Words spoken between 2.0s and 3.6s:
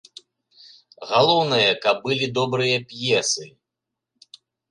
былі добрыя п'есы.